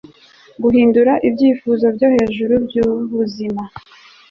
[0.63, 3.61] Guhindura ibyifuzo byo hejuru byubuzima